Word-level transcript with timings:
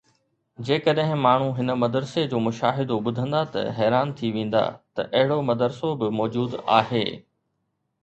جيڪڏهن 0.69 1.19
ماڻهو 1.25 1.49
هن 1.59 1.75
مدرسي 1.81 2.23
جو 2.31 2.41
مشاهدو 2.47 2.99
ٻڌندا 3.09 3.43
ته 3.53 3.71
حيران 3.83 4.17
ٿي 4.17 4.35
ويندا 4.39 4.67
ته 4.95 5.09
اهڙو 5.21 5.41
مدرسو 5.53 5.97
به 6.03 6.13
موجود 6.21 6.61
آهي. 6.83 7.09